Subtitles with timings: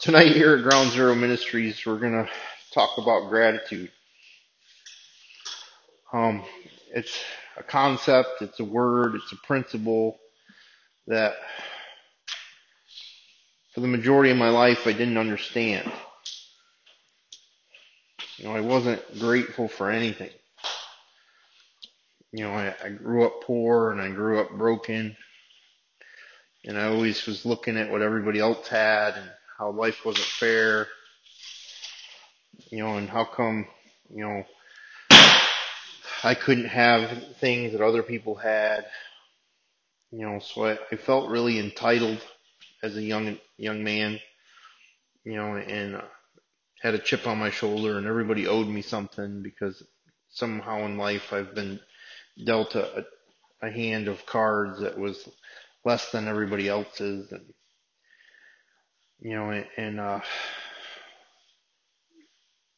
[0.00, 2.26] Tonight here at Ground Zero Ministries, we're going to
[2.72, 3.90] talk about gratitude.
[6.10, 6.42] Um,
[6.94, 7.22] it's
[7.58, 10.18] a concept, it's a word, it's a principle
[11.06, 11.34] that
[13.74, 15.92] for the majority of my life I didn't understand.
[18.38, 20.30] You know, I wasn't grateful for anything.
[22.32, 25.14] You know, I, I grew up poor and I grew up broken
[26.64, 29.30] and I always was looking at what everybody else had and
[29.60, 30.88] how life wasn't fair.
[32.70, 33.66] You know, and how come,
[34.08, 34.44] you know,
[36.24, 38.86] I couldn't have things that other people had.
[40.10, 42.20] You know, so I, I felt really entitled
[42.82, 44.18] as a young young man.
[45.24, 46.02] You know, and uh,
[46.82, 49.82] had a chip on my shoulder, and everybody owed me something because
[50.30, 51.80] somehow in life I've been
[52.46, 53.04] dealt a,
[53.60, 55.28] a hand of cards that was
[55.84, 57.52] less than everybody else's, and
[59.20, 60.20] you know, and, uh,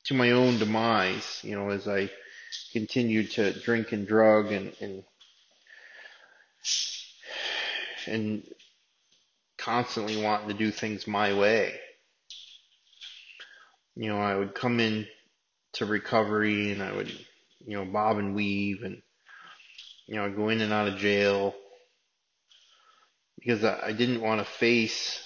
[0.04, 2.10] to my own demise, you know, as I
[2.72, 5.04] continued to drink and drug and and
[8.06, 8.42] and
[9.58, 11.78] constantly wanting to do things my way.
[13.94, 15.06] You know, I would come in
[15.74, 17.10] to recovery and I would,
[17.64, 19.00] you know, bob and weave and,
[20.06, 21.54] you know, go in and out of jail
[23.38, 25.22] because I, I didn't want to face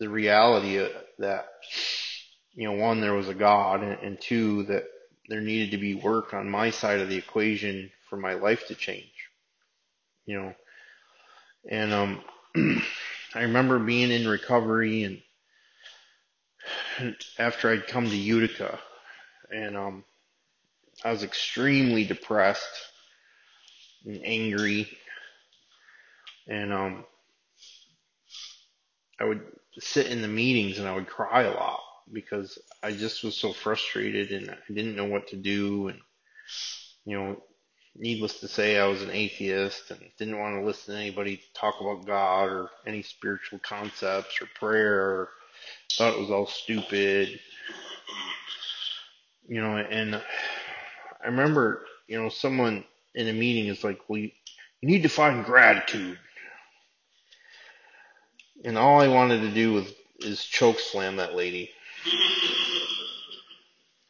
[0.00, 0.84] the reality
[1.18, 1.46] that,
[2.54, 4.84] you know, one, there was a God and, and two, that
[5.28, 8.74] there needed to be work on my side of the equation for my life to
[8.74, 9.12] change,
[10.26, 10.54] you know,
[11.70, 12.20] and, um,
[13.34, 15.22] I remember being in recovery and
[17.38, 18.80] after I'd come to Utica
[19.52, 20.04] and, um,
[21.04, 22.66] I was extremely depressed
[24.04, 24.90] and angry.
[26.48, 27.04] And, um,
[29.20, 29.42] I would
[29.80, 31.80] sit in the meetings and I would cry a lot
[32.12, 36.00] because I just was so frustrated and I didn't know what to do and
[37.04, 37.42] you know
[37.96, 41.76] needless to say I was an atheist and didn't want to listen to anybody talk
[41.80, 45.00] about God or any spiritual concepts or prayer.
[45.00, 45.28] Or
[45.96, 47.40] thought it was all stupid.
[49.48, 52.84] You know and I remember you know someone
[53.14, 54.30] in a meeting is like well you,
[54.80, 56.18] you need to find gratitude
[58.64, 61.70] and all I wanted to do was is choke slam that lady.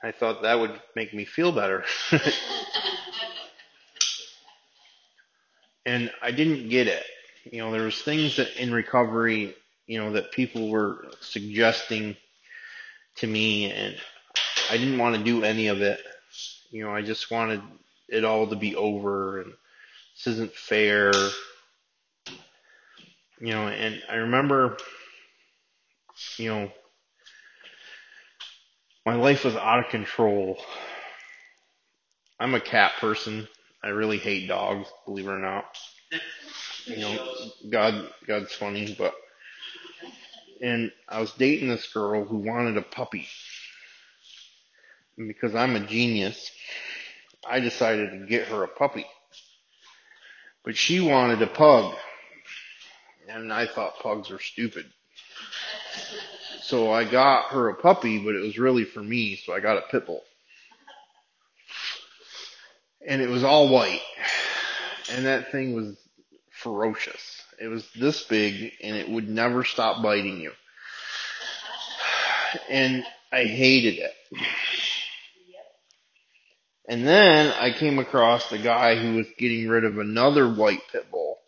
[0.02, 1.84] I thought that would make me feel better.
[5.86, 7.04] and I didn't get it.
[7.44, 9.54] You know, there was things that in recovery,
[9.86, 12.16] you know, that people were suggesting
[13.16, 13.96] to me and
[14.70, 16.00] I didn't want to do any of it.
[16.70, 17.60] You know, I just wanted
[18.08, 19.52] it all to be over and
[20.14, 21.12] this isn't fair.
[23.40, 24.76] You know, and I remember,
[26.36, 26.70] you know,
[29.06, 30.58] my life was out of control.
[32.38, 33.48] I'm a cat person.
[33.82, 35.64] I really hate dogs, believe it or not.
[36.84, 37.26] You know,
[37.70, 39.14] God, God's funny, but,
[40.60, 43.26] and I was dating this girl who wanted a puppy.
[45.16, 46.50] And because I'm a genius,
[47.48, 49.06] I decided to get her a puppy.
[50.62, 51.94] But she wanted a pug.
[53.32, 54.86] And I thought pugs are stupid.
[56.62, 59.78] So I got her a puppy, but it was really for me, so I got
[59.78, 60.22] a pit bull.
[63.06, 64.02] And it was all white.
[65.12, 65.96] And that thing was
[66.50, 67.42] ferocious.
[67.60, 70.52] It was this big and it would never stop biting you.
[72.68, 74.14] And I hated it.
[76.88, 81.10] And then I came across the guy who was getting rid of another white pit
[81.10, 81.39] bull.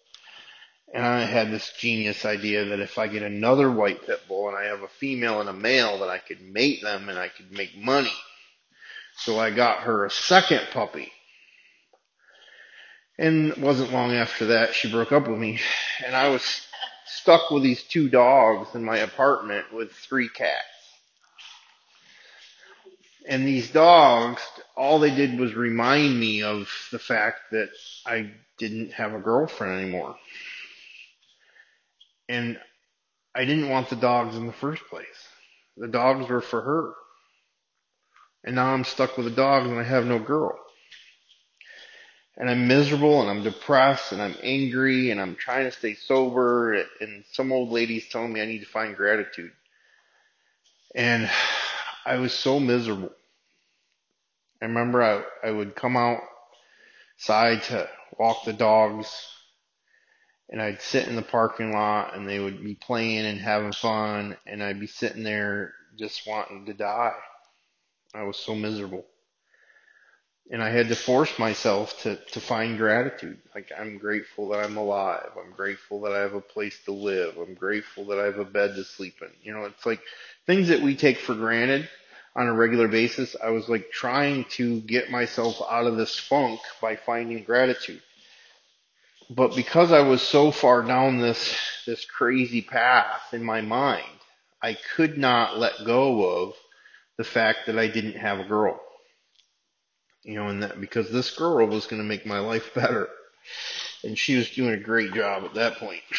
[0.92, 4.56] And I had this genius idea that if I get another white pit bull and
[4.56, 7.50] I have a female and a male, that I could mate them and I could
[7.50, 8.12] make money.
[9.16, 11.10] So I got her a second puppy.
[13.19, 15.60] And it wasn't long after that she broke up with me.
[16.04, 16.42] And I was
[17.06, 20.66] stuck with these two dogs in my apartment with three cats.
[23.28, 24.43] And these dogs,
[24.76, 27.70] all they did was remind me of the fact that
[28.05, 30.16] I didn't have a girlfriend anymore.
[32.28, 32.58] And
[33.34, 35.06] I didn't want the dogs in the first place.
[35.76, 36.94] The dogs were for her.
[38.44, 40.58] And now I'm stuck with the dogs and I have no girl.
[42.36, 46.74] And I'm miserable and I'm depressed and I'm angry and I'm trying to stay sober
[47.00, 49.52] and some old lady's telling me I need to find gratitude.
[50.94, 51.30] And
[52.04, 53.12] I was so miserable.
[54.60, 59.08] I remember I, I would come outside to walk the dogs
[60.52, 64.37] and I'd sit in the parking lot and they would be playing and having fun
[64.46, 67.14] and I'd be sitting there just wanting to die.
[68.14, 69.06] I was so miserable.
[70.50, 73.38] And I had to force myself to, to find gratitude.
[73.54, 75.31] Like I'm grateful that I'm alive.
[75.43, 77.38] I'm grateful that I have a place to live.
[77.38, 79.31] I'm grateful that I have a bed to sleep in.
[79.43, 80.02] You know, it's like
[80.46, 81.88] things that we take for granted
[82.37, 83.34] on a regular basis.
[83.43, 88.02] I was like trying to get myself out of this funk by finding gratitude
[89.34, 91.56] but because I was so far down this
[91.87, 94.05] this crazy path in my mind,
[94.61, 96.55] I could not let go of
[97.19, 98.81] the fact that I didn't have a girl.
[100.23, 103.08] You know, and that because this girl was going to make my life better.
[104.05, 106.02] And she was doing a great job at that point.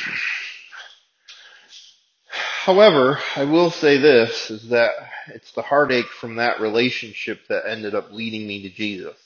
[2.27, 4.91] However, I will say this is that
[5.27, 9.17] it's the heartache from that relationship that ended up leading me to Jesus.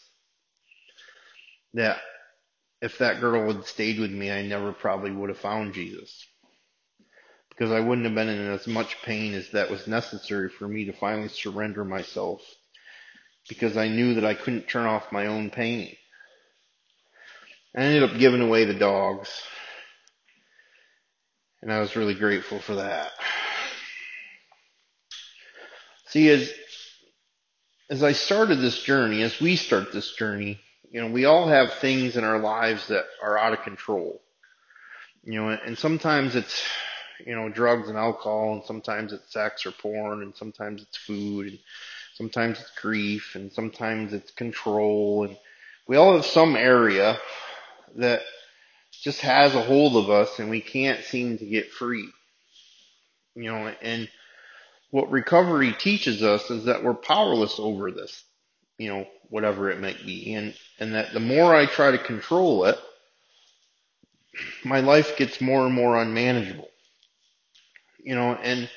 [1.74, 2.00] That
[2.82, 6.26] if that girl had stayed with me, I never probably would have found Jesus.
[7.50, 10.86] Because I wouldn't have been in as much pain as that was necessary for me
[10.86, 12.42] to finally surrender myself.
[13.50, 15.96] Because I knew that I couldn't turn off my own pain.
[17.76, 19.30] I ended up giving away the dogs.
[21.62, 23.12] And I was really grateful for that.
[26.10, 26.52] See, as,
[27.90, 30.60] as I started this journey, as we start this journey,
[30.98, 34.20] you know, we all have things in our lives that are out of control.
[35.24, 36.66] You know, and sometimes it's,
[37.24, 41.50] you know, drugs and alcohol, and sometimes it's sex or porn, and sometimes it's food,
[41.50, 41.60] and
[42.16, 45.38] sometimes it's grief, and sometimes it's control, and
[45.88, 47.20] we all have some area
[47.98, 48.24] that
[48.92, 52.10] just has a hold of us and we can't seem to get free.
[53.36, 54.10] You know, and
[54.90, 58.24] what recovery teaches us is that we're powerless over this
[58.78, 60.34] you know, whatever it might be.
[60.34, 62.78] And, and that the more I try to control it,
[64.64, 66.70] my life gets more and more unmanageable.
[68.04, 68.70] You know, and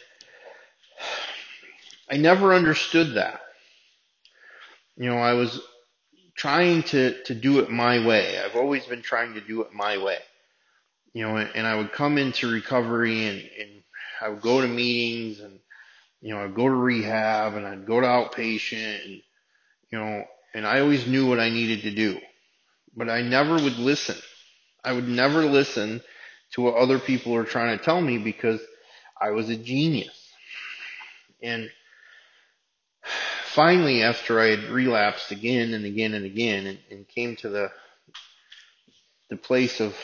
[2.11, 3.41] I never understood that.
[4.97, 5.61] You know, I was
[6.35, 8.39] trying to, to do it my way.
[8.39, 10.19] I've always been trying to do it my way.
[11.13, 13.83] You know, and, and I would come into recovery and, and
[14.21, 15.59] I would go to meetings and,
[16.21, 19.23] you know, I'd go to rehab and I'd go to outpatient and,
[19.91, 22.19] you know, and I always knew what I needed to do,
[22.97, 24.17] but I never would listen.
[24.85, 26.01] I would never listen
[26.53, 28.61] to what other people were trying to tell me because
[29.21, 30.17] I was a genius.
[31.43, 31.71] And
[33.55, 37.71] finally, after I had relapsed again and again and again and, and came to the,
[39.29, 39.95] the place of,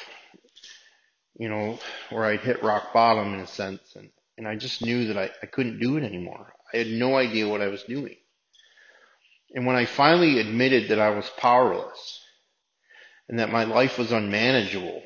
[1.38, 1.79] you know,
[2.11, 5.31] where I'd hit rock bottom in a sense and, and I just knew that I,
[5.43, 6.53] I couldn't do it anymore.
[6.73, 8.17] I had no idea what I was doing.
[9.54, 12.20] And when I finally admitted that I was powerless
[13.28, 15.02] and that my life was unmanageable,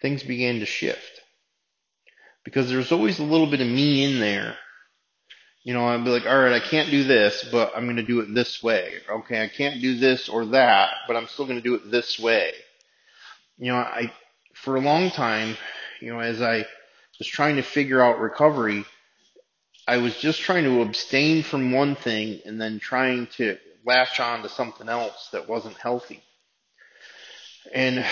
[0.00, 1.20] things began to shift.
[2.44, 4.56] Because there's always a little bit of me in there.
[5.64, 8.02] You know, I'd be like, all right, I can't do this, but I'm going to
[8.02, 8.94] do it this way.
[9.08, 12.18] Okay, I can't do this or that, but I'm still going to do it this
[12.18, 12.52] way.
[13.58, 14.12] You know, I,
[14.54, 15.56] for a long time,
[16.00, 16.66] you know, as I
[17.20, 18.84] was trying to figure out recovery,
[19.86, 24.42] I was just trying to abstain from one thing and then trying to latch on
[24.42, 26.22] to something else that wasn't healthy.
[27.74, 28.04] And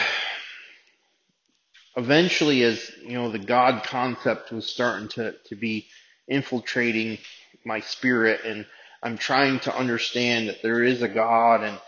[1.97, 5.87] eventually as, you know, the God concept was starting to, to be
[6.27, 7.19] infiltrating
[7.65, 8.67] my spirit and
[9.03, 11.79] I'm trying to understand that there is a God and,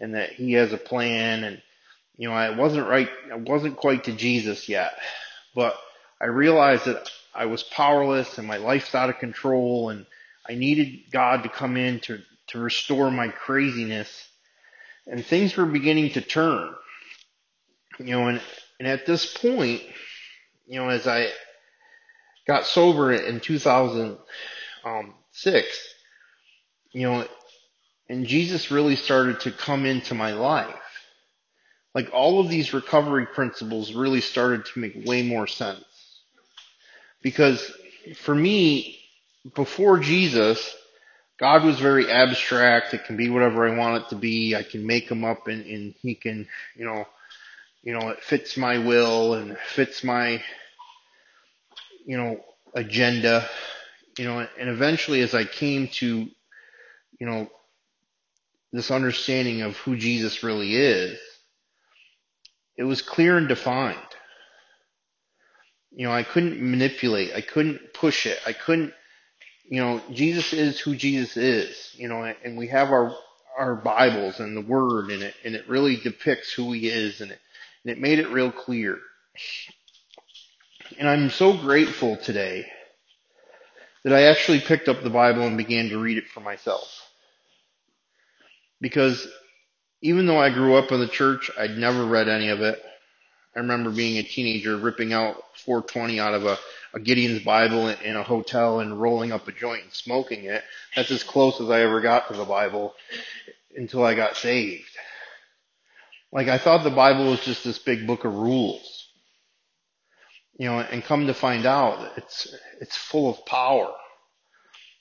[0.00, 1.60] and that he has a plan and,
[2.16, 4.92] you know, I wasn't right, I wasn't quite to Jesus yet,
[5.54, 5.76] but
[6.20, 10.06] I realized that I was powerless and my life's out of control and
[10.48, 14.28] I needed God to come in to, to restore my craziness.
[15.06, 16.74] And things were beginning to turn.
[17.98, 18.40] You know, and,
[18.78, 19.82] and at this point,
[20.66, 21.28] you know, as I
[22.46, 25.94] got sober in 2006,
[26.92, 27.26] you know,
[28.08, 30.74] and Jesus really started to come into my life.
[31.94, 35.84] Like all of these recovery principles really started to make way more sense.
[37.22, 37.72] Because
[38.16, 38.98] for me,
[39.54, 40.74] before Jesus,
[41.38, 42.94] God was very abstract.
[42.94, 44.54] It can be whatever I want it to be.
[44.54, 47.06] I can make him up and, and he can, you know,
[47.82, 50.42] you know, it fits my will and fits my,
[52.06, 52.40] you know,
[52.74, 53.48] agenda,
[54.18, 56.28] you know, and eventually as I came to,
[57.18, 57.48] you know,
[58.72, 61.18] this understanding of who Jesus really is,
[62.76, 63.98] it was clear and defined.
[65.94, 67.34] You know, I couldn't manipulate.
[67.34, 68.38] I couldn't push it.
[68.46, 68.94] I couldn't,
[69.68, 73.14] you know, Jesus is who Jesus is, you know, and we have our,
[73.58, 77.30] our Bibles and the Word and it, and it really depicts who He is and
[77.30, 77.38] it,
[77.84, 78.98] and it made it real clear.
[80.98, 82.66] And I'm so grateful today
[84.04, 87.02] that I actually picked up the Bible and began to read it for myself.
[88.80, 89.26] Because
[90.00, 92.82] even though I grew up in the church, I'd never read any of it.
[93.54, 96.58] I remember being a teenager ripping out 420 out of a,
[96.94, 100.62] a Gideon's Bible in, in a hotel and rolling up a joint and smoking it.
[100.96, 102.94] That's as close as I ever got to the Bible
[103.76, 104.88] until I got saved.
[106.32, 109.08] Like I thought the Bible was just this big book of rules.
[110.58, 113.92] You know, and come to find out it's it's full of power.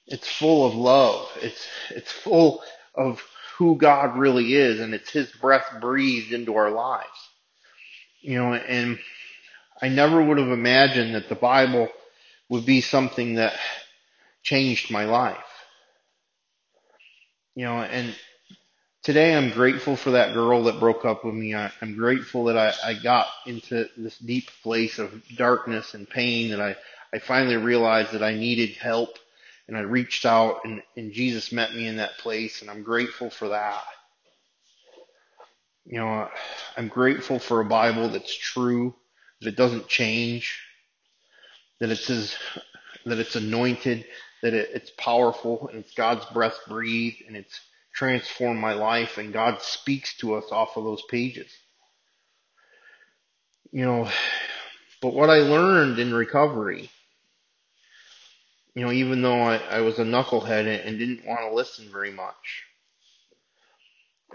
[0.08, 1.29] It's full of love.
[1.41, 2.62] It's it's full
[2.96, 3.22] of
[3.58, 7.20] who God really is and it's his breath breathed into our lives.
[8.21, 8.99] You know, and
[9.81, 11.89] I never would have imagined that the Bible
[12.49, 13.53] would be something that
[14.43, 15.37] changed my life.
[17.55, 18.15] You know, and
[19.03, 21.55] today I'm grateful for that girl that broke up with me.
[21.55, 26.51] I, am grateful that I, I got into this deep place of darkness and pain
[26.51, 26.75] that I,
[27.13, 29.17] I finally realized that I needed help
[29.67, 33.29] and I reached out and, and Jesus met me in that place and I'm grateful
[33.29, 33.83] for that.
[35.91, 36.29] You know,
[36.77, 38.95] I'm grateful for a Bible that's true,
[39.41, 40.57] that it doesn't change,
[41.81, 42.33] that it says
[43.05, 44.05] that it's anointed,
[44.41, 47.60] that it, it's powerful and it's God's breath breathed and it's
[47.93, 51.51] transformed my life and God speaks to us off of those pages.
[53.74, 54.10] You know,
[55.01, 56.89] but what I learned in recovery,
[58.75, 62.12] you know, even though I, I was a knucklehead and didn't want to listen very
[62.12, 62.63] much,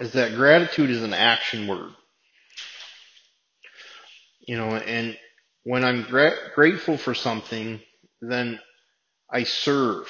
[0.01, 1.93] is that gratitude is an action word.
[4.41, 5.17] You know, and
[5.65, 7.81] when I'm gra- grateful for something,
[8.21, 8.61] then
[9.31, 10.09] I serve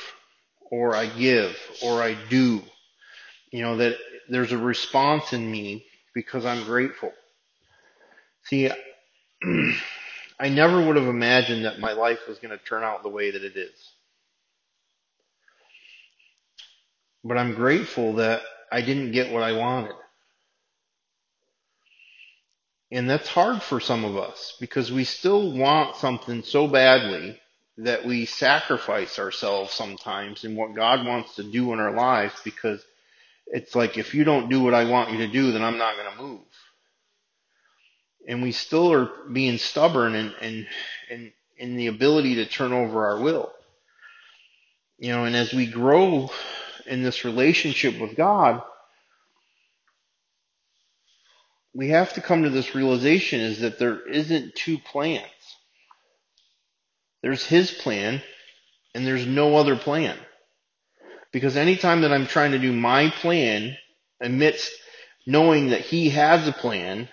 [0.71, 2.63] or I give or I do
[3.51, 3.97] you know, that
[4.29, 7.13] there's a response in me because I'm grateful.
[8.45, 8.71] See,
[10.41, 13.31] I never would have imagined that my life was going to turn out the way
[13.31, 13.93] that it is.
[17.25, 18.43] But I'm grateful that
[18.73, 19.95] I didn't get what I wanted.
[22.93, 27.41] And that's hard for some of us because we still want something so badly
[27.79, 32.85] that we sacrifice ourselves sometimes in what God wants to do in our lives because
[33.49, 35.97] it's like if you don't do what I want you to do, then I'm not
[35.97, 36.41] going to move.
[38.29, 40.67] And we still are being stubborn and and
[41.11, 43.53] and in the ability to turn over our will.
[44.99, 46.31] You know, and as we grow
[46.89, 48.63] in this relationship with God,
[51.75, 55.25] we have to come to this realization is that there isn't two plans.
[57.23, 58.23] There's his plan
[58.95, 60.17] and there's no other plan.
[61.33, 63.77] Because anytime that I'm trying to do my plan
[64.23, 64.73] amidst
[65.27, 67.09] knowing that he has a plan,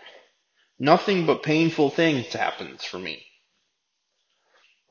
[0.79, 3.25] nothing but painful things happens for me.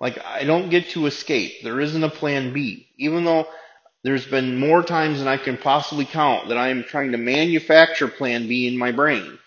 [0.01, 1.63] Like I don't get to escape.
[1.63, 2.89] There isn't a plan B.
[2.99, 3.47] Even though
[4.05, 8.09] there's been more times than I can possibly count that I am trying to manufacture
[8.09, 9.39] plan B in my brain.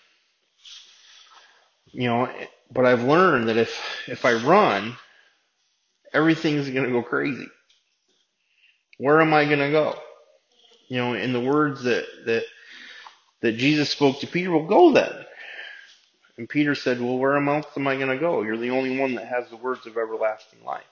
[1.92, 2.30] You know,
[2.72, 4.96] but I've learned that if if I run,
[6.12, 7.46] everything's going to go crazy.
[8.98, 9.98] Where am I going to go?
[10.88, 12.44] You know, in the words that, that,
[13.42, 15.12] that Jesus spoke to Peter, well, go then.
[16.38, 18.42] And Peter said, well, where else am I going to go?
[18.42, 20.84] You're the only one that has the words of everlasting life.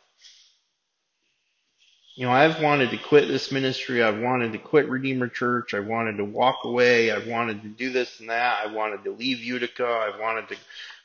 [2.14, 4.02] You know, I've wanted to quit this ministry.
[4.02, 5.75] I've wanted to quit Redeemer Church.
[5.75, 7.11] I wanted to walk away.
[7.11, 8.64] I wanted to do this and that.
[8.64, 9.87] I wanted to leave Utica.
[9.87, 10.56] I wanted to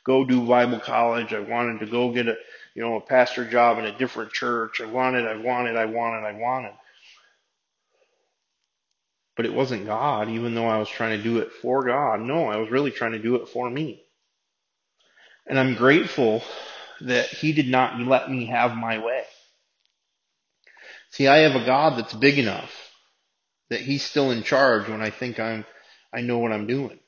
[0.04, 1.32] go do Bible college.
[1.34, 2.36] I wanted to go get a,
[2.74, 4.80] you know, a pastor job in a different church.
[4.80, 6.72] I wanted, I wanted, I wanted, I wanted
[9.40, 12.20] but it wasn't God, even though I was trying to do it for God.
[12.20, 14.02] No, I was really trying to do it for me.
[15.46, 16.42] And I'm grateful
[17.00, 19.24] that He did not let me have my way.
[21.10, 22.70] See, I have a God that's big enough
[23.70, 25.64] that He's still in charge when I think I'm,
[26.12, 26.98] I know what I'm doing.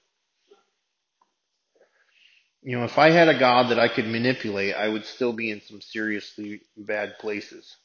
[2.63, 5.51] You know, if I had a God that I could manipulate, I would still be
[5.51, 7.77] in some seriously bad places.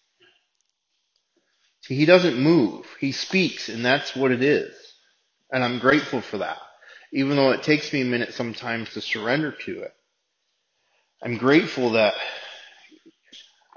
[1.82, 2.86] See, He doesn't move.
[3.00, 4.76] He speaks, and that's what it is.
[5.52, 6.58] And I'm grateful for that.
[7.14, 9.94] Even though it takes me a minute sometimes to surrender to it.
[11.24, 12.14] I'm grateful that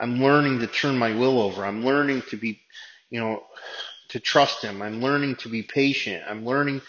[0.00, 1.64] I'm learning to turn my will over.
[1.64, 2.60] I'm learning to be,
[3.10, 3.42] you know,
[4.08, 4.82] to trust him.
[4.82, 6.24] I'm learning to be patient.
[6.26, 6.80] I'm learning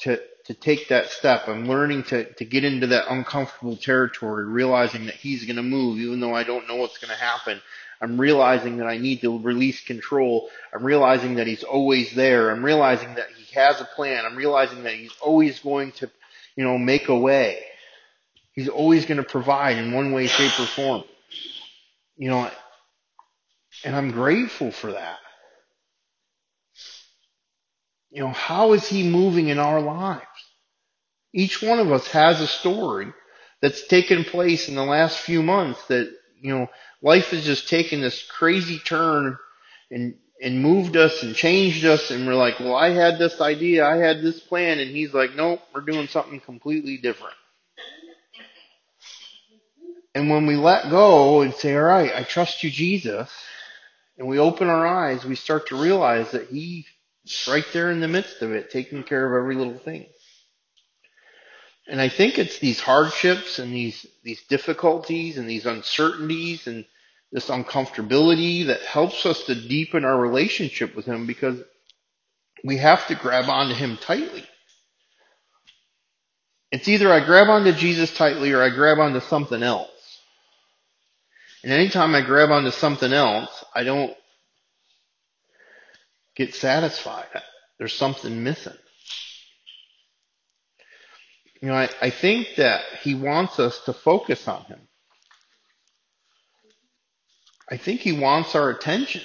[0.00, 1.48] to, to take that step.
[1.48, 5.98] I'm learning to, to get into that uncomfortable territory, realizing that he's going to move
[5.98, 7.60] even though I don't know what's going to happen.
[8.00, 10.50] I'm realizing that I need to release control.
[10.72, 12.50] I'm realizing that he's always there.
[12.50, 14.24] I'm realizing that he has a plan.
[14.24, 16.10] I'm realizing that he's always going to,
[16.54, 17.58] you know, make a way.
[18.52, 21.04] He's always going to provide in one way, shape, or form.
[22.18, 22.50] You know,
[23.84, 25.18] and I'm grateful for that.
[28.10, 30.24] You know, how is he moving in our lives?
[31.34, 33.12] Each one of us has a story
[33.62, 36.68] that's taken place in the last few months that, you know,
[37.02, 39.38] life has just taken this crazy turn
[39.90, 43.86] and, and moved us and changed us and we're like, well, I had this idea,
[43.86, 47.34] I had this plan, and he's like, nope, we're doing something completely different.
[50.18, 53.30] And when we let go and say, all right, I trust you, Jesus,
[54.18, 56.86] and we open our eyes, we start to realize that He's
[57.46, 60.06] right there in the midst of it, taking care of every little thing.
[61.86, 66.84] And I think it's these hardships and these, these difficulties and these uncertainties and
[67.30, 71.62] this uncomfortability that helps us to deepen our relationship with Him because
[72.64, 74.44] we have to grab onto Him tightly.
[76.72, 79.92] It's either I grab onto Jesus tightly or I grab onto something else.
[81.68, 84.14] And anytime I grab onto something else, I don't
[86.34, 87.26] get satisfied.
[87.78, 88.72] There's something missing.
[91.60, 94.80] You know, I, I think that he wants us to focus on him.
[97.70, 99.20] I think he wants our attention.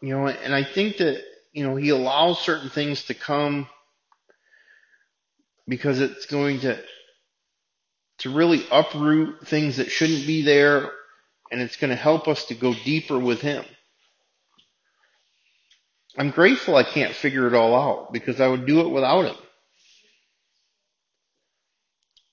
[0.00, 3.66] You know, and I think that, you know, he allows certain things to come
[5.66, 6.80] because it's going to
[8.20, 10.90] to really uproot things that shouldn't be there,
[11.50, 13.64] and it's going to help us to go deeper with Him.
[16.16, 19.36] I'm grateful I can't figure it all out because I would do it without Him.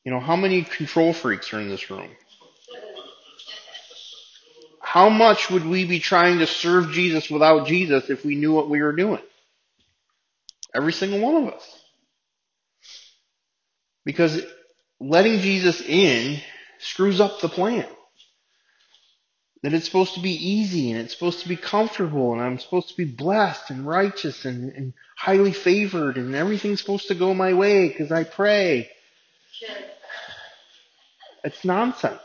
[0.04, 2.10] You know, how many control freaks are in this room?
[4.82, 8.70] How much would we be trying to serve Jesus without Jesus if we knew what
[8.70, 9.22] we were doing?
[10.74, 11.80] Every single one of us.
[14.06, 14.42] Because
[15.00, 16.40] letting Jesus in
[16.80, 17.88] screws up the plan.
[19.64, 22.90] That it's supposed to be easy and it's supposed to be comfortable and I'm supposed
[22.90, 27.54] to be blessed and righteous and, and highly favored and everything's supposed to go my
[27.54, 28.90] way because I pray.
[31.44, 32.20] It's nonsense.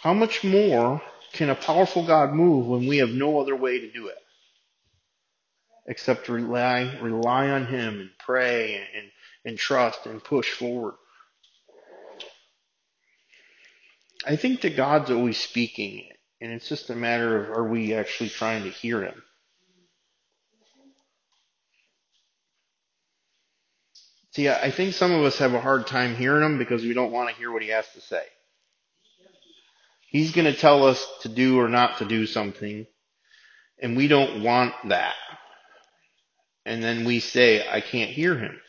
[0.00, 1.00] How much more
[1.32, 4.18] can a powerful God move when we have no other way to do it?
[5.86, 9.10] Except rely rely on Him and pray and,
[9.44, 10.94] and trust and push forward.
[14.26, 16.08] I think that God's always speaking,
[16.40, 19.22] and it's just a matter of are we actually trying to hear Him?
[24.30, 27.12] See, I think some of us have a hard time hearing Him because we don't
[27.12, 28.22] want to hear what He has to say.
[30.08, 32.86] He's going to tell us to do or not to do something,
[33.80, 35.14] and we don't want that
[36.64, 38.60] and then we say, I can't hear him.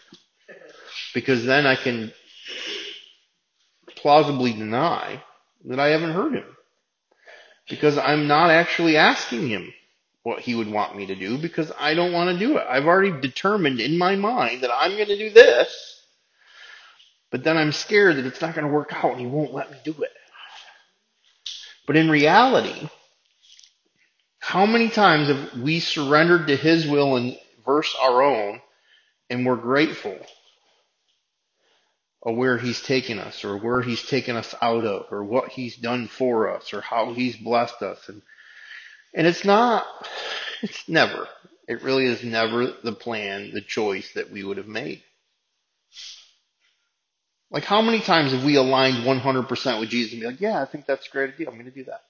[1.13, 2.11] Because then I can
[3.95, 5.23] plausibly deny
[5.65, 6.45] that I haven't heard him.
[7.69, 9.71] Because I'm not actually asking him
[10.23, 12.65] what he would want me to do because I don't want to do it.
[12.67, 16.01] I've already determined in my mind that I'm going to do this,
[17.29, 19.71] but then I'm scared that it's not going to work out and he won't let
[19.71, 20.11] me do it.
[21.85, 22.89] But in reality,
[24.39, 28.61] how many times have we surrendered to his will and verse our own
[29.29, 30.17] and we're grateful
[32.23, 35.75] of where he's taken us or where he's taken us out of or what he's
[35.75, 38.07] done for us or how he's blessed us.
[38.07, 38.21] And
[39.13, 39.85] and it's not
[40.61, 41.27] it's never
[41.67, 45.03] it really is never the plan the choice that we would have made.
[47.51, 50.65] Like how many times have we aligned 100% with Jesus and be like yeah I
[50.65, 51.47] think that's a great idea.
[51.47, 52.01] I'm going to do that.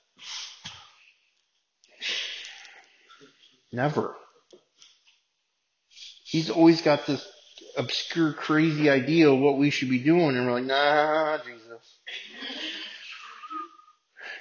[3.72, 4.16] Never
[6.34, 7.24] he's always got this
[7.78, 12.00] obscure, crazy idea of what we should be doing, and we're like, nah, Jesus.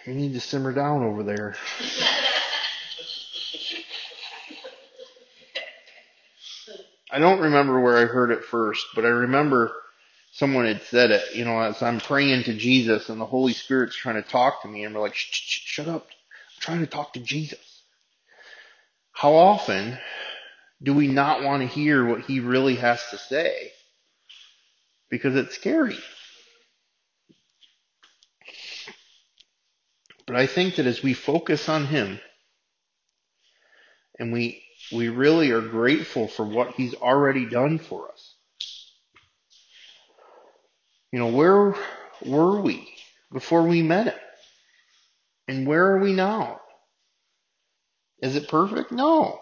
[0.06, 1.54] You need to simmer down over there.
[7.10, 9.70] I don't remember where I heard it first, but I remember
[10.32, 13.94] someone had said it, you know, as I'm praying to Jesus and the Holy Spirit's
[13.94, 16.06] trying to talk to me, and we're like, shh, shh, shut up.
[16.06, 17.82] I'm trying to talk to Jesus.
[19.12, 19.98] How often
[20.82, 23.70] do we not want to hear what he really has to say?
[25.10, 25.98] Because it's scary.
[30.26, 32.20] But I think that as we focus on him
[34.18, 38.34] and we we really are grateful for what he's already done for us.
[41.12, 41.74] You know, where
[42.24, 42.88] were we
[43.32, 44.20] before we met him?
[45.48, 46.60] And where are we now?
[48.22, 48.92] Is it perfect?
[48.92, 49.38] No.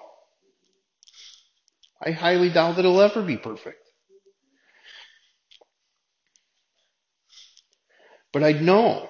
[2.05, 3.79] I highly doubt that it'll ever be perfect.
[8.33, 9.09] But I know,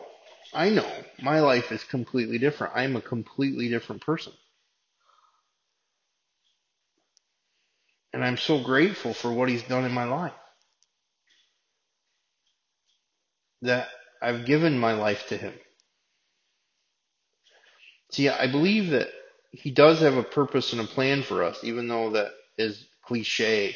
[0.54, 0.90] I know
[1.22, 2.74] my life is completely different.
[2.76, 4.32] I'm a completely different person.
[8.12, 10.32] And I'm so grateful for what he's done in my life.
[13.62, 13.88] That
[14.22, 15.54] I've given my life to him.
[18.12, 19.08] See, I believe that
[19.52, 23.74] he does have a purpose and a plan for us, even though that is cliche.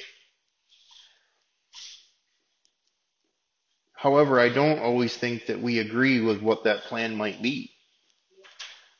[3.94, 7.70] However, I don't always think that we agree with what that plan might be.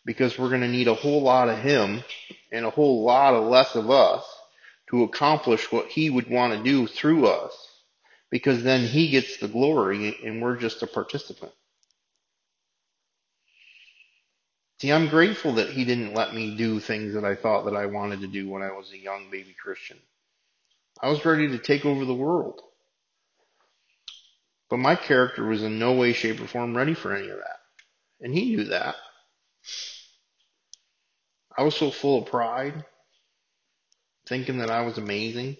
[0.07, 2.03] Because we're going to need a whole lot of him
[2.51, 4.25] and a whole lot of less of us
[4.90, 7.53] to accomplish what he would want to do through us.
[8.31, 11.53] Because then he gets the glory and we're just a participant.
[14.80, 17.87] See, I'm grateful that he didn't let me do things that I thought that I
[17.87, 19.98] wanted to do when I was a young baby Christian.
[21.00, 22.60] I was ready to take over the world.
[24.70, 27.58] But my character was in no way, shape, or form ready for any of that.
[28.20, 28.96] And he knew that.
[31.56, 32.84] I was so full of pride,
[34.28, 35.56] thinking that I was amazing.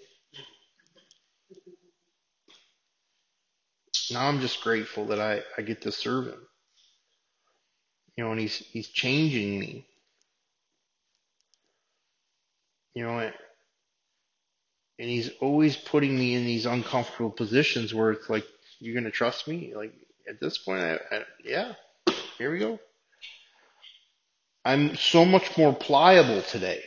[4.11, 6.47] Now I'm just grateful that I, I get to serve him.
[8.17, 9.87] You know, and he's he's changing me.
[12.95, 13.33] You know,
[14.99, 18.47] and he's always putting me in these uncomfortable positions where it's like,
[18.79, 19.73] you're gonna trust me?
[19.75, 19.93] Like
[20.29, 21.73] at this point, I, I, yeah,
[22.39, 22.79] here we go.
[24.65, 26.83] I'm so much more pliable today.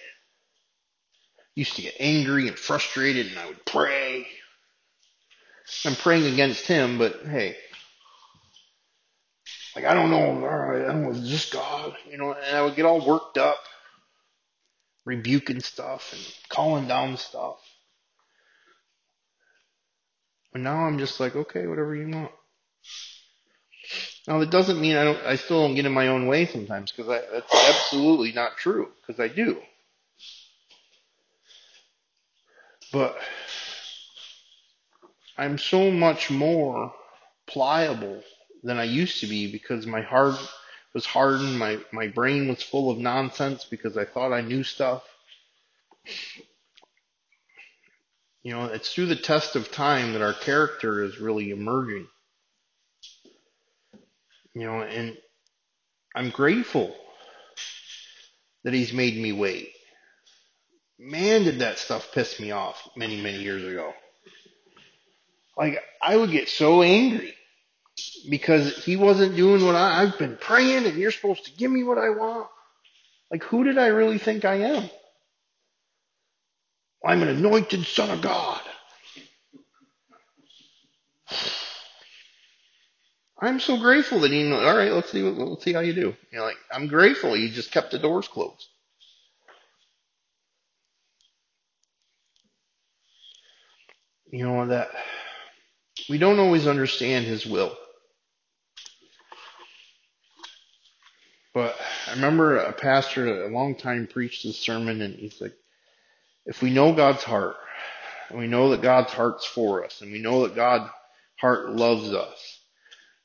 [1.56, 4.28] Used to get angry and frustrated, and I would pray.
[5.86, 7.58] I'm praying against him, but hey,
[9.78, 11.96] like I don't know, I don't know, is this God?
[12.10, 13.60] You know, and I would get all worked up,
[15.06, 17.58] rebuking stuff and calling down stuff.
[20.56, 22.32] And now I'm just like, okay, whatever you want.
[24.28, 26.92] Now that doesn't mean I don't, I still don't get in my own way sometimes
[26.92, 29.62] because that's absolutely not true because I do.
[32.92, 33.16] But
[35.38, 36.96] I'm so much more
[37.46, 38.24] pliable
[38.68, 40.36] than I used to be because my heart
[40.94, 45.04] was hardened, my, my brain was full of nonsense because I thought I knew stuff.
[48.44, 52.08] You know, it's through the test of time that our character is really emerging.
[54.54, 55.18] You know, and
[56.14, 56.94] I'm grateful
[58.64, 59.72] that he's made me wait.
[61.00, 63.94] Man, did that stuff piss me off many, many years ago.
[65.56, 67.34] Like, I would get so angry
[68.30, 71.84] because he wasn't doing what I, I've been praying and you're supposed to give me
[71.84, 72.48] what I want.
[73.32, 74.90] Like, who did I really think I am?
[77.06, 78.62] I'm an anointed son of God.
[83.40, 86.16] I'm so grateful that he, all right, let's see, let's see how you do.
[86.32, 88.68] You know, like, I'm grateful he just kept the doors closed.
[94.32, 94.90] You know, that
[96.10, 97.76] we don't always understand his will.
[101.58, 105.56] But I remember a pastor a long time preached this sermon and he's like,
[106.46, 107.56] if we know God's heart,
[108.30, 110.92] and we know that God's heart's for us, and we know that God's
[111.38, 112.60] heart loves us,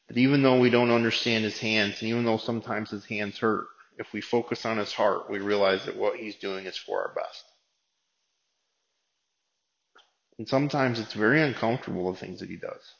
[0.09, 3.67] that even though we don't understand his hands, and even though sometimes his hands hurt,
[3.99, 7.13] if we focus on his heart, we realize that what he's doing is for our
[7.15, 7.45] best.
[10.39, 12.95] And sometimes it's very uncomfortable the things that he does.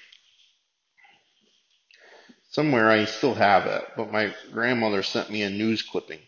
[2.55, 6.21] Somewhere I still have it, but my grandmother sent me a news clipping.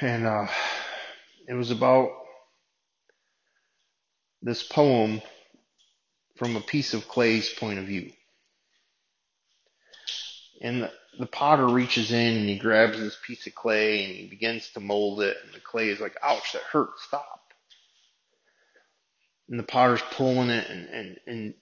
[0.00, 0.46] And uh,
[1.46, 2.08] it was about
[4.40, 5.20] this poem
[6.38, 8.10] from a piece of clay's point of view.
[10.62, 14.28] And the, the potter reaches in and he grabs this piece of clay and he
[14.28, 15.36] begins to mold it.
[15.44, 17.52] And the clay is like, ouch, that hurts, stop.
[19.50, 21.54] And the potter's pulling it and, and, and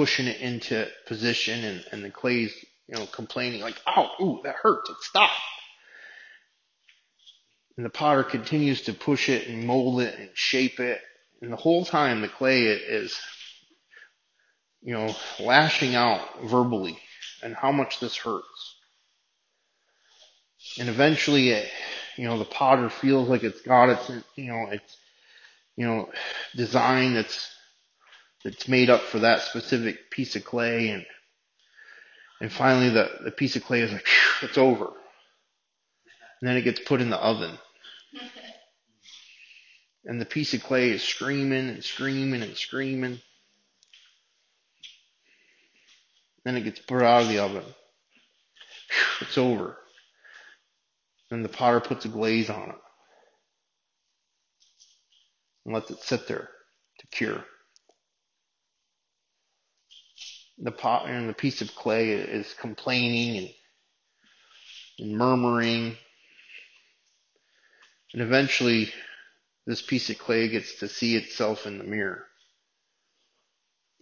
[0.00, 2.54] pushing it into position and, and the clay's,
[2.88, 4.88] you know, complaining like, oh, ooh, that hurts.
[4.88, 5.28] It stop.
[7.76, 11.02] And the potter continues to push it and mold it and shape it.
[11.42, 13.14] And the whole time the clay is,
[14.80, 16.98] you know, lashing out verbally
[17.42, 18.76] and how much this hurts.
[20.78, 21.68] And eventually it,
[22.16, 24.96] you know, the potter feels like it's got its, you know, it's,
[25.76, 26.08] you know,
[26.56, 27.54] design that's
[28.44, 31.04] that's made up for that specific piece of clay and
[32.40, 34.06] And finally the, the piece of clay is like,
[34.42, 34.86] it's over.
[36.40, 37.58] And then it gets put in the oven.
[40.06, 43.20] And the piece of clay is screaming and screaming and screaming.
[46.44, 47.64] Then it gets put out of the oven.
[49.20, 49.76] It's over.
[51.30, 52.76] Then the potter puts a glaze on it
[55.66, 56.48] and lets it sit there
[57.00, 57.44] to cure.
[60.62, 63.50] The pot and the piece of clay is complaining and,
[64.98, 65.96] and murmuring.
[68.12, 68.92] And eventually
[69.66, 72.26] this piece of clay gets to see itself in the mirror.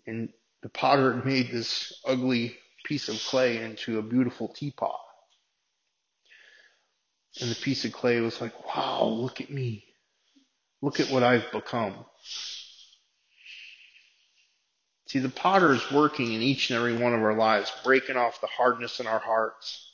[0.07, 0.31] And
[0.62, 4.99] the potter made this ugly piece of clay into a beautiful teapot.
[7.40, 9.85] And the piece of clay was like, wow, look at me.
[10.81, 11.94] Look at what I've become.
[15.09, 18.42] See, the potter is working in each and every one of our lives, breaking off
[18.42, 19.90] the hardness in our hearts,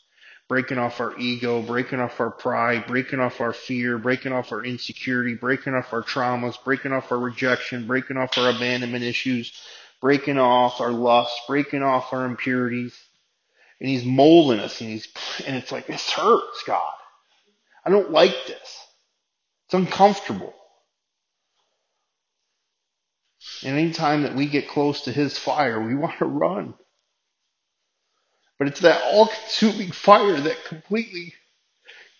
[0.48, 4.64] breaking off our ego, breaking off our pride, breaking off our fear, breaking off our
[4.64, 9.52] insecurity, breaking off our traumas, breaking off our rejection, breaking off our abandonment issues,
[10.00, 13.00] breaking off our lust, breaking off our impurities.
[13.78, 15.06] And he's molding us and he's,
[15.46, 16.92] and it's like, this hurts, God.
[17.84, 18.86] I don't like this.
[19.66, 20.54] It's uncomfortable.
[23.62, 26.74] And anytime that we get close to his fire, we want to run.
[28.58, 31.34] But it's that all consuming fire that completely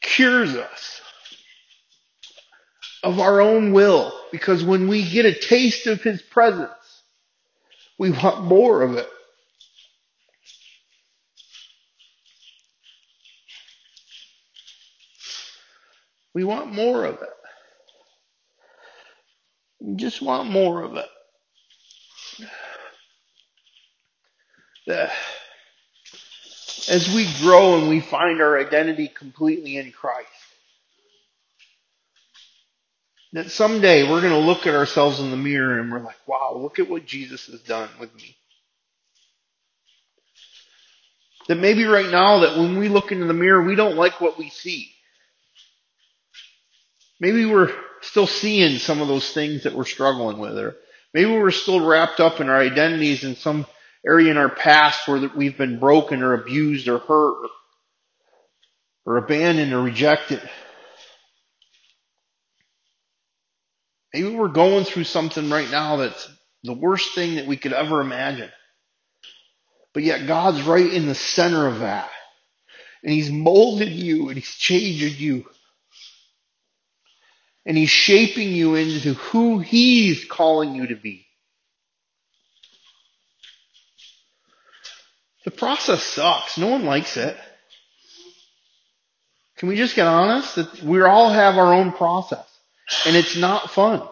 [0.01, 1.01] cures us
[3.03, 4.13] of our own will.
[4.33, 6.71] Because when we get a taste of his presence,
[7.99, 9.09] we want more of it.
[16.35, 17.29] We want more of it.
[19.97, 21.07] Just want more of it.
[26.89, 30.29] as we grow and we find our identity completely in Christ,
[33.33, 36.57] that someday we're going to look at ourselves in the mirror and we're like, wow,
[36.57, 38.37] look at what Jesus has done with me.
[41.49, 44.39] That maybe right now that when we look into the mirror, we don't like what
[44.39, 44.91] we see.
[47.21, 47.73] Maybe we're
[48.05, 50.77] still seeing some of those things that we're struggling with or
[51.13, 53.67] maybe we're still wrapped up in our identities in some
[54.07, 57.49] area in our past where we've been broken or abused or hurt
[59.07, 60.41] or abandoned or rejected.
[64.13, 66.29] Maybe we're going through something right now that's
[66.63, 68.51] the worst thing that we could ever imagine.
[69.93, 72.11] But yet God's right in the center of that.
[73.03, 75.47] And He's molded you and He's changed you.
[77.67, 81.27] And He's shaping you into who He's calling you to be.
[85.45, 86.57] The process sucks.
[86.59, 87.37] No one likes it.
[89.59, 92.47] Can we just get honest that we all have our own process
[93.07, 94.03] and it's not fun.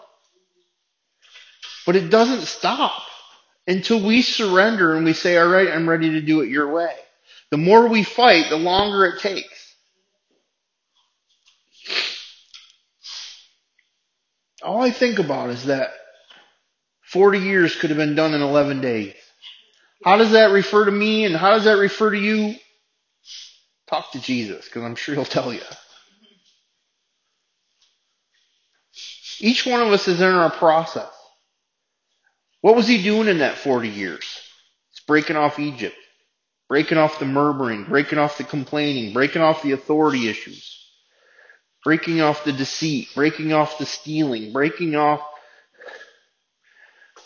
[1.85, 3.01] But it doesn't stop
[3.67, 6.93] until we surrender and we say, all right, I'm ready to do it your way.
[7.51, 9.62] The more we fight, the longer it takes.
[14.63, 15.91] All I think about is that
[17.03, 19.13] 40 years could have been done in 11 days.
[20.03, 22.55] How does that refer to me and how does that refer to you?
[23.87, 25.61] Talk to Jesus because I'm sure he'll tell you.
[29.39, 31.11] Each one of us is in our process.
[32.61, 34.23] What was he doing in that 40 years?
[34.91, 35.97] He's breaking off Egypt,
[36.69, 40.82] breaking off the murmuring, breaking off the complaining, breaking off the authority issues,
[41.83, 45.21] breaking off the deceit, breaking off the stealing, breaking off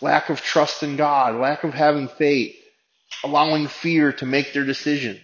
[0.02, 2.56] lack of trust in God, lack of having faith,
[3.24, 5.20] allowing fear to make their decisions.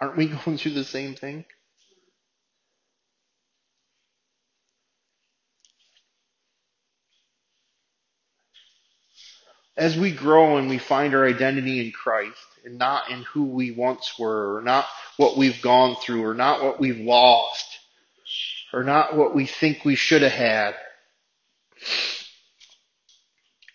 [0.00, 1.44] Aren't we going through the same thing?
[9.76, 12.34] As we grow and we find our identity in Christ
[12.68, 14.84] and not in who we once were or not
[15.16, 17.66] what we've gone through or not what we've lost
[18.74, 20.74] or not what we think we should have had,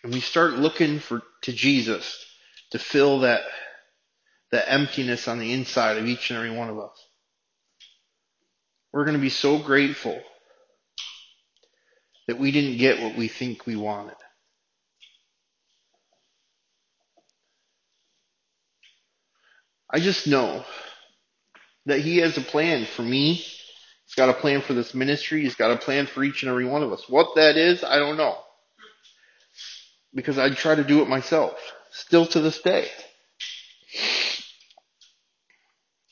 [0.04, 2.24] and we start looking for to Jesus
[2.70, 3.42] to fill that
[4.52, 6.96] that emptiness on the inside of each and every one of us.
[8.92, 10.20] We're going to be so grateful
[12.28, 14.14] that we didn't get what we think we wanted.
[19.94, 20.64] I just know
[21.86, 23.34] that He has a plan for me.
[23.34, 25.42] He's got a plan for this ministry.
[25.42, 27.04] He's got a plan for each and every one of us.
[27.08, 28.38] What that is, I don't know.
[30.14, 31.54] because I'd try to do it myself,
[31.92, 32.88] still to this day.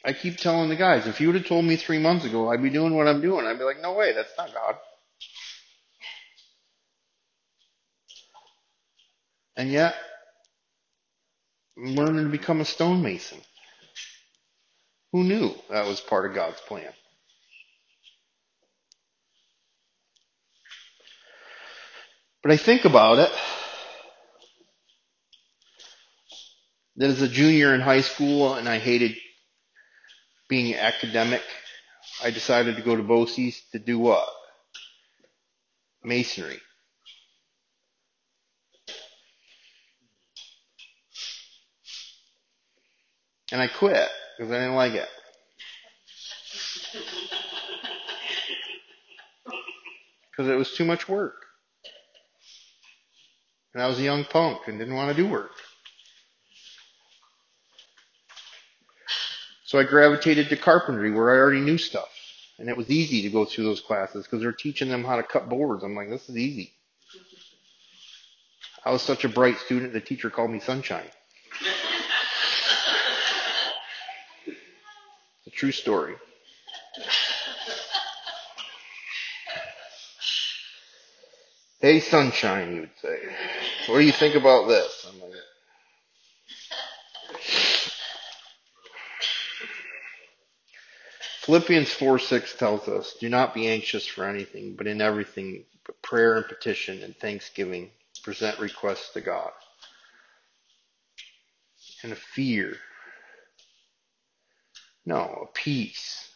[0.05, 2.63] I keep telling the guys, if you would have told me three months ago I'd
[2.63, 4.77] be doing what I'm doing, I'd be like, no way, that's not God.
[9.57, 9.95] And yet,
[11.79, 13.39] I'm learning to become a stonemason.
[15.13, 16.91] Who knew that was part of God's plan?
[22.43, 23.31] But I think about it,
[26.97, 29.15] that as a junior in high school and I hated
[30.49, 31.43] being academic,
[32.25, 34.29] I decided to go to BOCES to do what?
[36.03, 36.59] Masonry.
[43.53, 44.09] And I quit
[44.43, 45.09] because I didn't like it.
[50.31, 51.35] Because it was too much work.
[53.75, 55.51] And I was a young punk and didn't want to do work.
[59.67, 62.09] So I gravitated to carpentry where I already knew stuff.
[62.59, 65.23] And it was easy to go through those classes because they're teaching them how to
[65.23, 65.85] cut boards.
[65.85, 66.73] I'm like, this is easy.
[68.87, 71.11] I was such a bright student, the teacher called me sunshine.
[75.45, 76.17] It's a true story.
[81.81, 83.17] Hey, sunshine, you would say.
[83.87, 85.07] What do you think about this?
[85.09, 85.31] I'm like,
[91.43, 96.03] Philippians 4 6 tells us, Do not be anxious for anything, but in everything, but
[96.03, 97.93] prayer and petition and thanksgiving,
[98.25, 99.53] present requests to God.
[102.03, 102.79] And a fear.
[105.05, 106.29] No, a peace.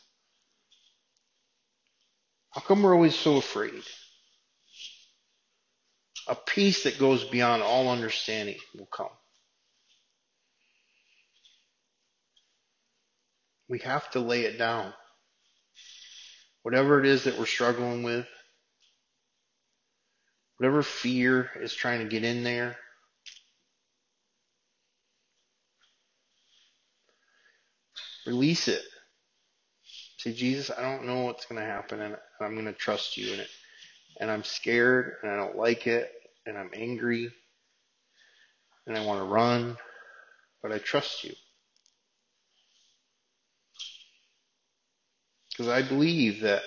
[2.50, 3.82] How come we're always so afraid?
[6.28, 9.10] A peace that goes beyond all understanding will come.
[13.68, 14.92] We have to lay it down.
[16.62, 18.26] Whatever it is that we're struggling with,
[20.56, 22.76] whatever fear is trying to get in there,
[28.26, 28.82] release it.
[30.18, 33.32] Say, Jesus, I don't know what's going to happen, and I'm going to trust you
[33.34, 33.50] in it.
[34.20, 36.10] And I'm scared, and I don't like it,
[36.46, 37.30] and I'm angry,
[38.86, 39.76] and I want to run,
[40.62, 41.34] but I trust you.
[45.50, 46.62] Because I believe that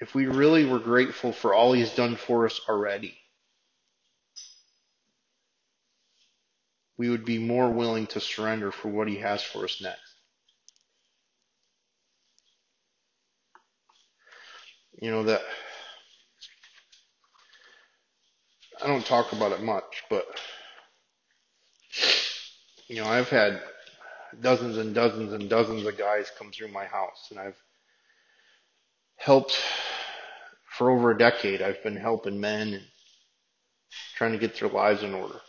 [0.00, 3.16] if we really were grateful for all He's done for us already,
[6.98, 10.14] we would be more willing to surrender for what He has for us next.
[15.00, 15.42] You know, that
[18.82, 20.26] I don't talk about it much, but
[22.88, 23.62] you know, I've had
[24.40, 27.56] dozens and dozens and dozens of guys come through my house and I've
[29.16, 29.56] helped
[30.76, 31.62] for over a decade.
[31.62, 32.84] I've been helping men and
[34.16, 35.40] trying to get their lives in order.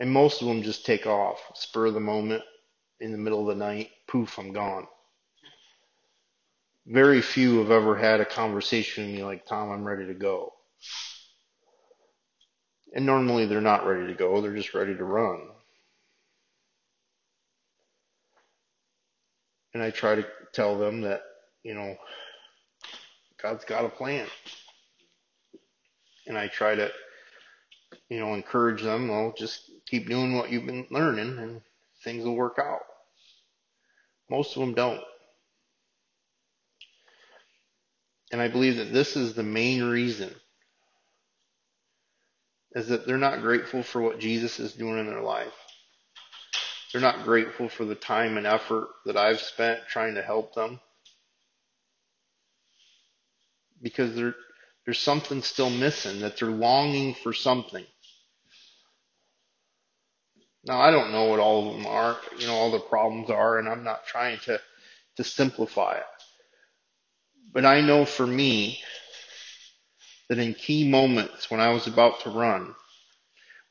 [0.00, 2.42] And most of them just take off, spur of the moment,
[3.00, 4.86] in the middle of the night, poof, I'm gone.
[6.86, 10.54] Very few have ever had a conversation with me like, Tom, I'm ready to go.
[12.94, 15.40] And normally they're not ready to go, they're just ready to run.
[19.74, 21.20] And I try to tell them that,
[21.62, 21.94] you know,
[23.40, 24.26] God's got a plan.
[26.26, 26.90] And I try to,
[28.08, 31.60] you know, encourage them, well, just keep doing what you've been learning and
[32.04, 32.80] things will work out.
[34.30, 35.00] Most of them don't.
[38.30, 40.32] And I believe that this is the main reason
[42.72, 45.52] is that they're not grateful for what Jesus is doing in their life.
[46.92, 50.78] They're not grateful for the time and effort that I've spent trying to help them.
[53.82, 57.84] Because there's something still missing, that they're longing for something.
[60.64, 63.58] Now I don't know what all of them are, you know, all the problems are,
[63.58, 64.60] and I'm not trying to,
[65.16, 66.04] to simplify it.
[67.52, 68.80] But I know for me
[70.28, 72.74] that in key moments when I was about to run,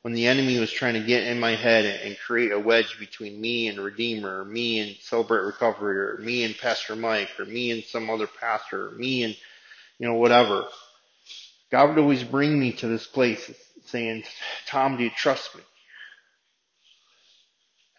[0.02, 3.40] when the enemy was trying to get in my head and create a wedge between
[3.40, 7.70] me and Redeemer, or me and Celebrate Recovery, or me and Pastor Mike, or me
[7.70, 9.36] and some other pastor, or me and,
[9.98, 10.64] you know, whatever.
[11.70, 13.50] God would always bring me to this place
[13.86, 14.24] saying,
[14.66, 15.62] Tom, do you trust me?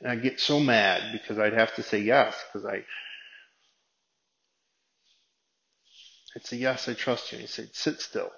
[0.01, 2.83] And I'd get so mad because I'd have to say yes, because I,
[6.35, 7.37] I'd say, yes, I trust you.
[7.37, 8.31] And he said, sit still.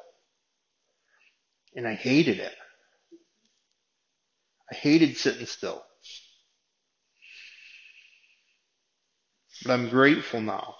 [1.75, 2.55] And I hated it.
[4.71, 5.83] I hated sitting still.
[9.65, 10.75] But I'm grateful now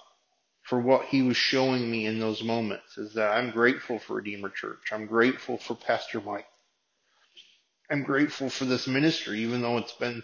[0.64, 4.50] for what he was showing me in those moments is that I'm grateful for Redeemer
[4.50, 4.92] Church.
[4.92, 6.46] I'm grateful for Pastor Mike.
[7.90, 10.22] I'm grateful for this ministry, even though it's been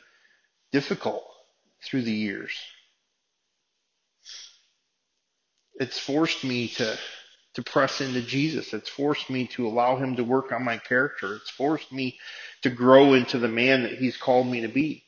[0.73, 1.25] difficult
[1.85, 2.53] through the years.
[5.75, 6.99] It's forced me to,
[7.55, 8.75] to press into Jesus.
[8.75, 11.37] It's forced me to allow him to work on my character.
[11.37, 12.19] It's forced me
[12.63, 15.05] to grow into the man that he's called me to be.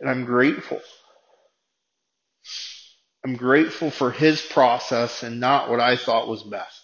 [0.00, 0.80] And I'm grateful.
[3.24, 6.80] I'm grateful for his process and not what I thought was best.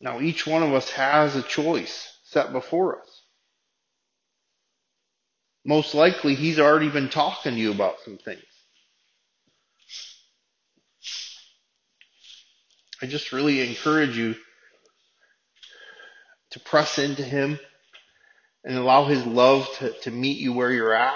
[0.00, 3.19] Now each one of us has a choice set before us.
[5.70, 8.42] Most likely he's already been talking to you about some things.
[13.00, 14.34] I just really encourage you
[16.50, 17.60] to press into him
[18.64, 21.14] and allow his love to, to meet you where you're at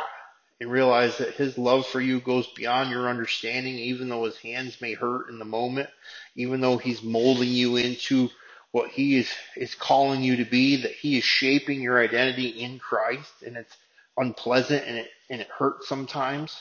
[0.60, 4.80] and realize that his love for you goes beyond your understanding, even though his hands
[4.80, 5.90] may hurt in the moment,
[6.36, 8.30] even though he's molding you into
[8.70, 12.78] what he is, is calling you to be, that he is shaping your identity in
[12.78, 13.76] Christ and it's
[14.16, 16.56] unpleasant and it, and it hurts sometimes.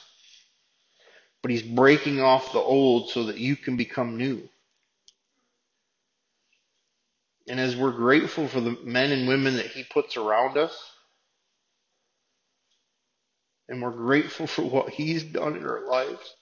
[1.42, 4.48] But he's breaking off the old so that you can become new.
[7.48, 10.78] And as we're grateful for the men and women that he puts around us,
[13.68, 16.36] and we're grateful for what he's done in our lives,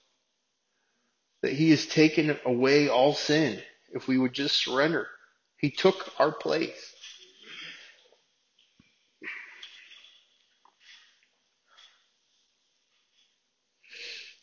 [1.42, 3.60] that he has taken away all sin
[3.92, 5.08] if we would just surrender.
[5.58, 6.91] He took our place.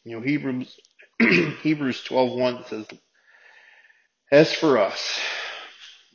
[0.09, 0.79] You know, Hebrews
[1.61, 2.87] Hebrews 12:1 says,
[4.31, 5.19] "As for us,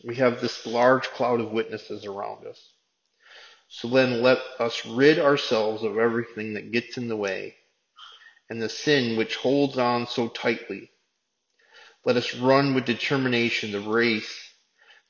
[0.02, 2.72] we have this large cloud of witnesses around us.
[3.68, 7.54] So then let us rid ourselves of everything that gets in the way
[8.50, 10.90] and the sin which holds on so tightly.
[12.04, 14.54] Let us run with determination the race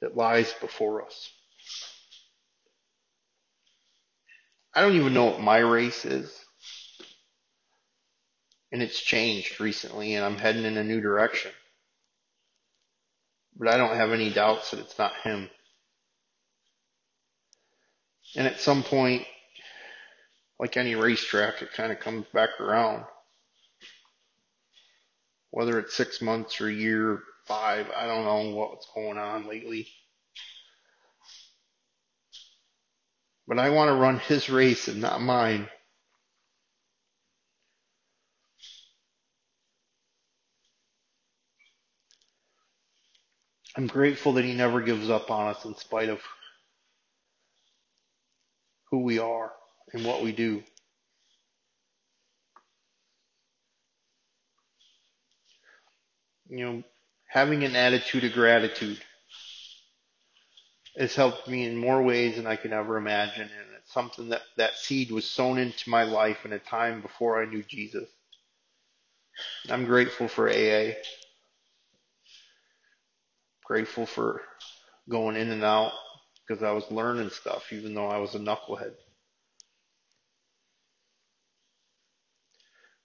[0.03, 1.33] that lies before us.
[4.75, 6.44] I don't even know what my race is.
[8.75, 11.53] And it's changed recently and I'm heading in a new direction.
[13.57, 15.49] But I don't have any doubts that it's not him.
[18.35, 19.27] And at some point,
[20.59, 23.05] like any racetrack, it kind of comes back around.
[25.53, 29.87] Whether it's six months or a year, five, I don't know what's going on lately.
[33.47, 35.69] But I want to run his race and not mine.
[43.77, 46.21] I'm grateful that he never gives up on us in spite of
[48.91, 49.53] who we are
[49.93, 50.63] and what we do.
[56.49, 56.83] You know,
[57.29, 59.01] having an attitude of gratitude
[60.97, 63.43] has helped me in more ways than I can ever imagine.
[63.43, 67.43] And it's something that that seed was sown into my life in a time before
[67.43, 68.09] I knew Jesus.
[69.71, 70.93] I'm grateful for AA.
[73.65, 74.43] Grateful for
[75.09, 75.93] going in and out
[76.47, 78.95] because I was learning stuff even though I was a knucklehead.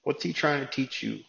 [0.04, 1.20] What's he trying to teach you?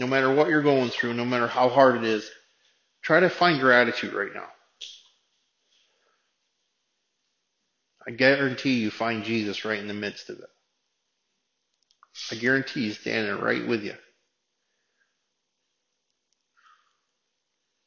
[0.00, 2.30] No matter what you're going through, no matter how hard it is,
[3.02, 4.48] try to find gratitude right now.
[8.06, 10.50] I guarantee you find Jesus right in the midst of it.
[12.32, 13.94] I guarantee he's standing right with you.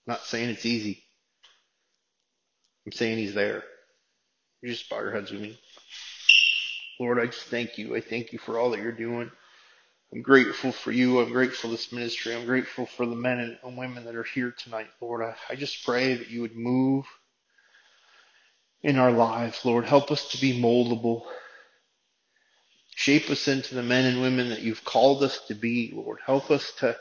[0.07, 1.03] I'm not saying it's easy.
[2.85, 3.63] I'm saying he's there.
[4.61, 5.59] You just bow your heads with me.
[6.99, 7.95] Lord, I just thank you.
[7.95, 9.31] I thank you for all that you're doing.
[10.13, 11.19] I'm grateful for you.
[11.19, 12.35] I'm grateful for this ministry.
[12.35, 15.23] I'm grateful for the men and women that are here tonight, Lord.
[15.23, 17.05] I, I just pray that you would move
[18.83, 19.85] in our lives, Lord.
[19.85, 21.23] Help us to be moldable.
[22.95, 26.19] Shape us into the men and women that you've called us to be, Lord.
[26.25, 26.95] Help us to,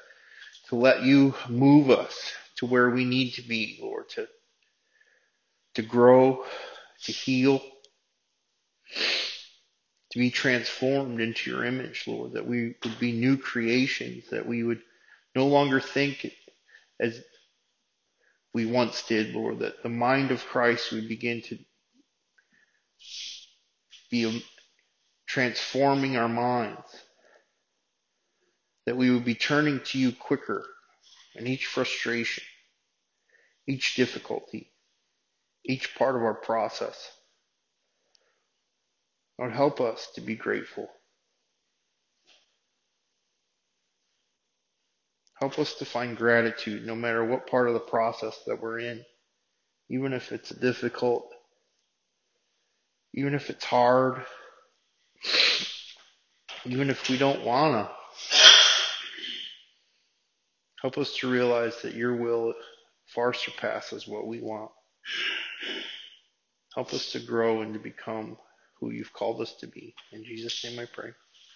[0.69, 4.29] to let you move us to where we need to be, Lord, to,
[5.75, 6.45] to grow,
[7.05, 7.61] to heal,
[10.11, 14.63] to be transformed into your image, Lord, that we would be new creations, that we
[14.63, 14.81] would
[15.35, 16.31] no longer think
[17.01, 17.21] as
[18.53, 21.59] we once did, Lord, that the mind of Christ would begin to
[24.11, 24.45] be
[25.27, 26.89] transforming our minds,
[28.87, 30.65] that we would be turning to you quicker,
[31.37, 32.45] and each frustration,
[33.67, 34.71] each difficulty,
[35.65, 37.11] each part of our process.
[39.39, 40.89] Lord, help us to be grateful.
[45.41, 49.05] Help us to find gratitude no matter what part of the process that we're in,
[49.91, 51.29] even if it's difficult,
[53.13, 54.25] even if it's hard,
[56.65, 57.91] even if we don't wanna.
[60.85, 62.53] Help us to realize that your will
[63.07, 64.71] far surpasses what we want.
[66.75, 68.37] Help us to grow and to become
[68.79, 69.95] who you've called us to be.
[70.13, 71.13] In Jesus' name I pray.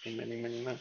[0.07, 0.79] Amen, amen, amen.